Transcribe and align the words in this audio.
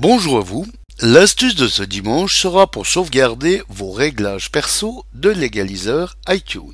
Bonjour 0.00 0.38
à 0.38 0.40
vous. 0.40 0.66
L'astuce 1.02 1.56
de 1.56 1.68
ce 1.68 1.82
dimanche 1.82 2.40
sera 2.40 2.70
pour 2.70 2.86
sauvegarder 2.86 3.62
vos 3.68 3.92
réglages 3.92 4.50
perso 4.50 5.04
de 5.12 5.28
l'égaliseur 5.28 6.16
iTunes. 6.26 6.72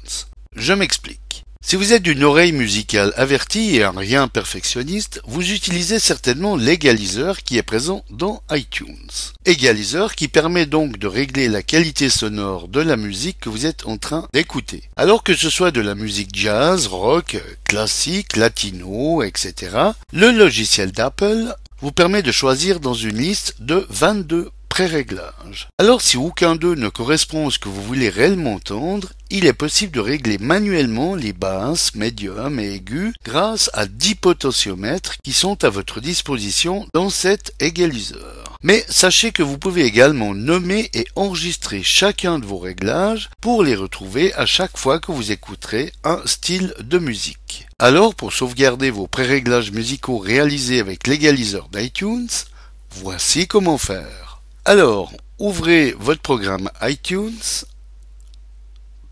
Je 0.54 0.72
m'explique. 0.72 1.42
Si 1.60 1.74
vous 1.74 1.92
êtes 1.92 2.04
d'une 2.04 2.22
oreille 2.22 2.52
musicale 2.52 3.12
avertie 3.16 3.74
et 3.74 3.82
un 3.82 3.90
rien 3.90 4.28
perfectionniste, 4.28 5.20
vous 5.26 5.50
utilisez 5.50 5.98
certainement 5.98 6.54
l'égaliseur 6.54 7.42
qui 7.42 7.56
est 7.56 7.64
présent 7.64 8.04
dans 8.10 8.44
iTunes. 8.52 9.10
Égaliseur 9.44 10.14
qui 10.14 10.28
permet 10.28 10.66
donc 10.66 10.96
de 10.96 11.08
régler 11.08 11.48
la 11.48 11.64
qualité 11.64 12.08
sonore 12.08 12.68
de 12.68 12.80
la 12.80 12.96
musique 12.96 13.40
que 13.40 13.48
vous 13.48 13.66
êtes 13.66 13.86
en 13.86 13.98
train 13.98 14.28
d'écouter. 14.34 14.84
Alors 14.94 15.24
que 15.24 15.34
ce 15.34 15.50
soit 15.50 15.72
de 15.72 15.80
la 15.80 15.96
musique 15.96 16.30
jazz, 16.32 16.86
rock, 16.86 17.38
classique, 17.64 18.36
latino, 18.36 19.24
etc., 19.24 19.72
le 20.12 20.30
logiciel 20.30 20.92
d'Apple 20.92 21.52
vous 21.80 21.92
permet 21.92 22.22
de 22.22 22.32
choisir 22.32 22.80
dans 22.80 22.94
une 22.94 23.18
liste 23.18 23.56
de 23.60 23.86
22 23.90 24.50
pré-réglages. 24.68 25.68
Alors 25.78 26.02
si 26.02 26.16
aucun 26.16 26.54
d'eux 26.54 26.74
ne 26.74 26.88
correspond 26.88 27.48
à 27.48 27.50
ce 27.50 27.58
que 27.58 27.68
vous 27.68 27.82
voulez 27.82 28.10
réellement 28.10 28.54
entendre, 28.54 29.08
il 29.30 29.46
est 29.46 29.52
possible 29.52 29.92
de 29.92 30.00
régler 30.00 30.38
manuellement 30.38 31.14
les 31.14 31.32
basses, 31.32 31.94
médiums 31.94 32.60
et 32.60 32.74
aigus 32.74 33.14
grâce 33.24 33.70
à 33.72 33.86
10 33.86 34.16
potentiomètres 34.16 35.16
qui 35.22 35.32
sont 35.32 35.64
à 35.64 35.70
votre 35.70 36.00
disposition 36.00 36.86
dans 36.92 37.10
cet 37.10 37.54
égaliseur. 37.60 38.45
Mais 38.66 38.84
sachez 38.88 39.30
que 39.30 39.44
vous 39.44 39.58
pouvez 39.58 39.84
également 39.84 40.34
nommer 40.34 40.90
et 40.92 41.06
enregistrer 41.14 41.84
chacun 41.84 42.40
de 42.40 42.46
vos 42.46 42.58
réglages 42.58 43.30
pour 43.40 43.62
les 43.62 43.76
retrouver 43.76 44.34
à 44.34 44.44
chaque 44.44 44.76
fois 44.76 44.98
que 44.98 45.12
vous 45.12 45.30
écouterez 45.30 45.92
un 46.02 46.20
style 46.24 46.74
de 46.80 46.98
musique. 46.98 47.68
Alors 47.78 48.16
pour 48.16 48.32
sauvegarder 48.32 48.90
vos 48.90 49.06
pré-réglages 49.06 49.70
musicaux 49.70 50.18
réalisés 50.18 50.80
avec 50.80 51.06
l'égaliseur 51.06 51.68
d'iTunes, 51.68 52.26
voici 52.90 53.46
comment 53.46 53.78
faire. 53.78 54.40
Alors, 54.64 55.12
ouvrez 55.38 55.94
votre 56.00 56.22
programme 56.22 56.68
iTunes, 56.82 57.38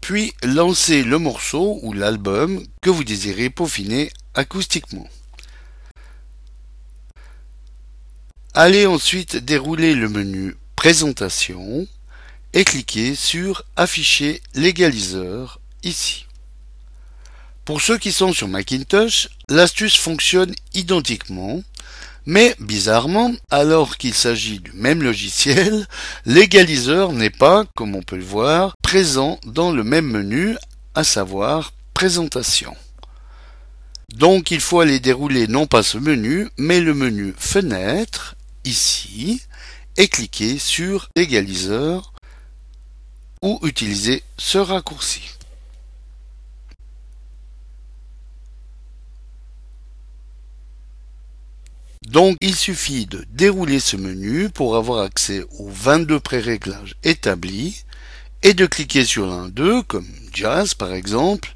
puis 0.01 0.33
lancez 0.42 1.05
le 1.05 1.20
morceau 1.20 1.79
ou 1.83 1.92
l'album 1.92 2.61
que 2.83 2.91
vous 2.91 3.05
désirez 3.05 3.51
peaufiner 3.51 4.11
acoustiquement. 4.34 5.09
Allez 8.57 8.87
ensuite 8.87 9.35
dérouler 9.35 9.97
le 9.97 10.09
menu 10.09 10.55
Présentation 10.77 11.89
et 12.53 12.63
cliquez 12.63 13.17
sur 13.17 13.65
Afficher 13.75 14.41
l'égaliseur 14.55 15.59
ici. 15.83 16.27
Pour 17.65 17.81
ceux 17.81 17.99
qui 17.99 18.13
sont 18.13 18.33
sur 18.33 18.47
Macintosh, 18.47 19.29
l'astuce 19.49 19.97
fonctionne 19.97 20.55
identiquement, 20.73 21.65
mais 22.27 22.55
bizarrement, 22.61 23.33
alors 23.51 23.97
qu'il 23.97 24.15
s'agit 24.15 24.61
du 24.61 24.71
même 24.75 25.03
logiciel, 25.03 25.89
l'égaliseur 26.25 27.11
n'est 27.13 27.31
pas, 27.31 27.65
comme 27.75 27.97
on 27.97 28.03
peut 28.03 28.15
le 28.15 28.23
voir, 28.23 28.77
présent 28.85 29.41
dans 29.45 29.73
le 29.73 29.83
même 29.83 30.07
menu, 30.07 30.55
à 30.95 31.03
savoir 31.03 31.73
Présentation. 31.93 32.77
Donc 34.15 34.53
il 34.53 34.61
faut 34.61 34.79
aller 34.79 35.01
dérouler 35.01 35.49
non 35.49 35.67
pas 35.67 35.83
ce 35.83 35.99
menu, 35.99 36.49
mais 36.57 36.81
le 36.81 36.95
menu 36.95 37.35
Fenêtre 37.37 38.37
ici 38.65 39.43
et 39.97 40.09
cliquez 40.09 40.59
sur 40.59 41.09
l'égaliseur 41.17 42.12
ou 43.43 43.59
utiliser 43.62 44.23
ce 44.39 44.59
raccourci. 44.59 45.34
Donc 52.07 52.36
il 52.41 52.55
suffit 52.55 53.07
de 53.07 53.25
dérouler 53.30 53.80
ce 53.80 53.97
menu 53.97 54.51
pour 54.51 54.77
avoir 54.77 55.02
accès 55.02 55.45
aux 55.58 55.69
22 55.69 56.20
pré-réglages 56.20 56.96
établis 57.02 57.85
et 58.42 58.55
de 58.55 58.67
cliquer 58.67 59.05
sur 59.05 59.27
l'un 59.27 59.48
d'eux, 59.48 59.83
comme 59.83 60.07
Jazz 60.33 60.75
par 60.75 60.92
exemple, 60.92 61.52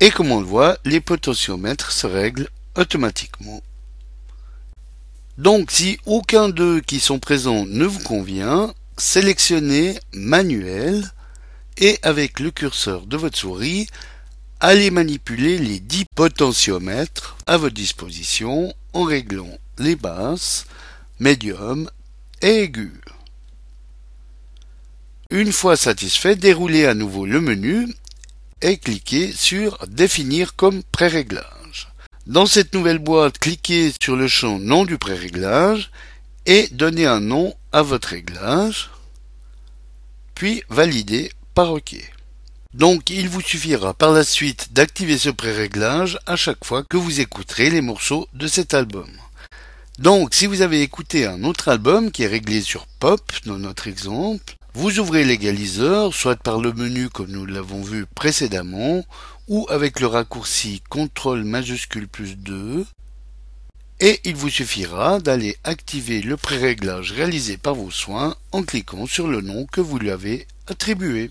et 0.00 0.10
comme 0.10 0.32
on 0.32 0.40
le 0.40 0.46
voit, 0.46 0.78
les 0.84 1.00
potentiomètres 1.00 1.92
se 1.92 2.06
règlent 2.06 2.48
automatiquement 2.74 3.62
donc 5.38 5.70
si 5.70 5.98
aucun 6.06 6.48
d'eux 6.48 6.80
qui 6.80 6.98
sont 6.98 7.18
présents 7.18 7.66
ne 7.66 7.84
vous 7.84 8.02
convient, 8.02 8.72
sélectionnez 8.96 9.98
Manuel 10.14 11.12
et 11.76 11.98
avec 12.02 12.40
le 12.40 12.50
curseur 12.50 13.06
de 13.06 13.18
votre 13.18 13.36
souris, 13.36 13.86
allez 14.60 14.90
manipuler 14.90 15.58
les 15.58 15.78
10 15.78 16.06
potentiomètres 16.14 17.36
à 17.46 17.58
votre 17.58 17.74
disposition 17.74 18.74
en 18.94 19.04
réglant 19.04 19.58
les 19.78 19.96
basses, 19.96 20.66
médium 21.20 21.90
et 22.40 22.62
aigus. 22.62 22.92
Une 25.30 25.52
fois 25.52 25.76
satisfait, 25.76 26.36
déroulez 26.36 26.86
à 26.86 26.94
nouveau 26.94 27.26
le 27.26 27.40
menu 27.40 27.92
et 28.62 28.78
cliquez 28.78 29.32
sur 29.32 29.78
Définir 29.86 30.56
comme 30.56 30.82
pré-réglage. 30.84 31.55
Dans 32.26 32.46
cette 32.46 32.74
nouvelle 32.74 32.98
boîte, 32.98 33.38
cliquez 33.38 33.92
sur 34.02 34.16
le 34.16 34.26
champ 34.26 34.58
Nom 34.58 34.84
du 34.84 34.98
pré-réglage 34.98 35.92
et 36.44 36.66
donnez 36.72 37.06
un 37.06 37.20
nom 37.20 37.54
à 37.70 37.82
votre 37.82 38.08
réglage, 38.08 38.90
puis 40.34 40.64
validez 40.68 41.30
par 41.54 41.70
OK. 41.70 41.94
Donc 42.74 43.10
il 43.10 43.28
vous 43.28 43.40
suffira 43.40 43.94
par 43.94 44.10
la 44.10 44.24
suite 44.24 44.72
d'activer 44.72 45.18
ce 45.18 45.30
pré-réglage 45.30 46.18
à 46.26 46.34
chaque 46.34 46.64
fois 46.64 46.82
que 46.82 46.96
vous 46.96 47.20
écouterez 47.20 47.70
les 47.70 47.80
morceaux 47.80 48.26
de 48.34 48.48
cet 48.48 48.74
album. 48.74 49.08
Donc 50.00 50.34
si 50.34 50.46
vous 50.46 50.62
avez 50.62 50.82
écouté 50.82 51.26
un 51.26 51.44
autre 51.44 51.68
album 51.68 52.10
qui 52.10 52.24
est 52.24 52.26
réglé 52.26 52.60
sur 52.60 52.88
Pop 52.98 53.22
dans 53.44 53.58
notre 53.58 53.86
exemple, 53.86 54.56
vous 54.76 55.00
ouvrez 55.00 55.24
l'égaliseur 55.24 56.12
soit 56.12 56.36
par 56.36 56.60
le 56.60 56.70
menu 56.70 57.08
comme 57.08 57.30
nous 57.30 57.46
l'avons 57.46 57.80
vu 57.80 58.04
précédemment 58.04 59.06
ou 59.48 59.66
avec 59.70 60.00
le 60.00 60.06
raccourci 60.06 60.82
CTRL 60.90 61.44
majuscule 61.44 62.06
plus 62.06 62.36
2 62.36 62.84
et 64.00 64.20
il 64.24 64.36
vous 64.36 64.50
suffira 64.50 65.18
d'aller 65.18 65.56
activer 65.64 66.20
le 66.20 66.36
pré-réglage 66.36 67.12
réalisé 67.12 67.56
par 67.56 67.74
vos 67.74 67.90
soins 67.90 68.36
en 68.52 68.62
cliquant 68.64 69.06
sur 69.06 69.28
le 69.28 69.40
nom 69.40 69.64
que 69.64 69.80
vous 69.80 69.98
lui 69.98 70.10
avez 70.10 70.46
attribué. 70.66 71.30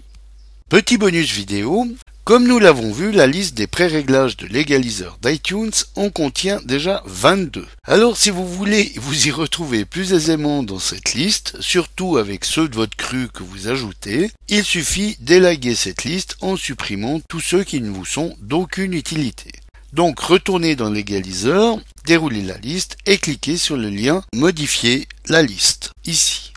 Petit 0.67 0.97
bonus 0.97 1.31
vidéo, 1.31 1.87
comme 2.25 2.47
nous 2.47 2.57
l'avons 2.57 2.91
vu, 2.91 3.11
la 3.11 3.27
liste 3.27 3.53
des 3.53 3.67
pré-réglages 3.67 4.35
de 4.35 4.47
l'égaliseur 4.47 5.19
d'iTunes 5.21 5.69
en 5.95 6.09
contient 6.09 6.59
déjà 6.65 7.03
22. 7.05 7.67
Alors 7.83 8.17
si 8.17 8.31
vous 8.31 8.47
voulez 8.47 8.93
vous 8.95 9.27
y 9.27 9.31
retrouver 9.31 9.85
plus 9.85 10.11
aisément 10.11 10.63
dans 10.63 10.79
cette 10.79 11.13
liste, 11.13 11.55
surtout 11.59 12.17
avec 12.17 12.43
ceux 12.43 12.67
de 12.67 12.75
votre 12.75 12.97
cru 12.97 13.27
que 13.31 13.43
vous 13.43 13.67
ajoutez, 13.67 14.31
il 14.49 14.63
suffit 14.63 15.17
d'élaguer 15.19 15.75
cette 15.75 16.03
liste 16.03 16.35
en 16.41 16.55
supprimant 16.55 17.21
tous 17.29 17.41
ceux 17.41 17.63
qui 17.63 17.79
ne 17.79 17.91
vous 17.91 18.05
sont 18.05 18.35
d'aucune 18.41 18.95
utilité. 18.95 19.51
Donc 19.93 20.19
retournez 20.19 20.75
dans 20.75 20.89
l'égaliseur, 20.89 21.77
déroulez 22.07 22.41
la 22.41 22.57
liste 22.57 22.97
et 23.05 23.19
cliquez 23.19 23.57
sur 23.57 23.77
le 23.77 23.91
lien 23.91 24.23
Modifier 24.33 25.07
la 25.27 25.43
liste, 25.43 25.91
ici. 26.05 26.53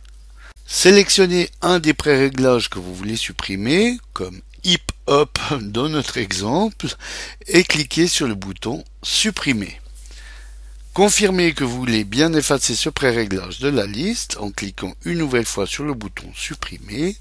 Sélectionnez 0.67 1.51
un 1.61 1.79
des 1.79 1.93
pré-réglages 1.93 2.71
que 2.71 2.79
vous 2.79 2.95
voulez 2.95 3.17
supprimer, 3.17 3.99
comme 4.15 4.41
hip 4.65 4.93
hop 5.09 5.39
dans 5.61 5.89
notre 5.89 6.19
exemple 6.19 6.87
et 7.47 7.65
cliquez 7.65 8.07
sur 8.07 8.29
le 8.29 8.35
bouton 8.35 8.85
supprimer. 9.03 9.81
Confirmez 10.93 11.55
que 11.55 11.65
vous 11.65 11.77
voulez 11.77 12.05
bien 12.05 12.33
effacer 12.35 12.75
ce 12.75 12.91
pré-réglage 12.91 13.61
de 13.61 13.69
la 13.69 13.87
liste 13.87 14.37
en 14.39 14.51
cliquant 14.51 14.95
une 15.05 15.19
nouvelle 15.19 15.47
fois 15.47 15.67
sur 15.67 15.85
le 15.85 15.95
bouton 15.95 16.31
supprimer 16.35 17.17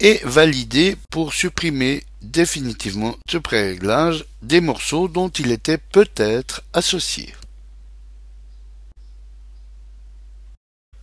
et 0.00 0.20
validez 0.22 0.96
pour 1.10 1.34
supprimer 1.34 2.04
définitivement 2.22 3.16
ce 3.28 3.38
pré-réglage 3.38 4.24
des 4.42 4.60
morceaux 4.60 5.08
dont 5.08 5.28
il 5.28 5.50
était 5.50 5.78
peut-être 5.78 6.62
associé. 6.72 7.34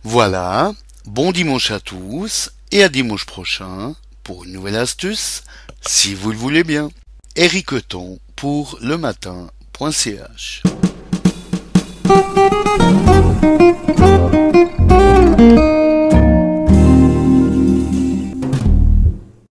Voilà, 0.02 0.72
bon 1.04 1.32
dimanche 1.32 1.72
à 1.72 1.80
tous 1.80 2.52
et 2.70 2.82
à 2.82 2.88
dimanche 2.88 3.26
prochain 3.26 3.94
pour 4.26 4.42
une 4.42 4.50
nouvelle 4.54 4.74
astuce, 4.74 5.44
si 5.86 6.12
vous 6.14 6.32
le 6.32 6.36
voulez 6.36 6.64
bien. 6.64 6.88
Eriqueton 7.36 8.18
pour 8.34 8.76
le 8.82 8.98
matin.ch 8.98 10.62